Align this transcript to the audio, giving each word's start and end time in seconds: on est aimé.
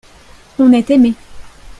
on 0.57 0.71
est 0.71 0.89
aimé. 0.89 1.13